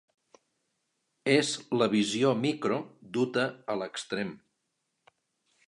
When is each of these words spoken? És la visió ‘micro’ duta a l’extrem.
És 1.33 1.51
la 1.81 1.87
visió 1.91 2.31
‘micro’ 2.45 2.79
duta 3.19 3.45
a 3.75 3.77
l’extrem. 3.83 4.33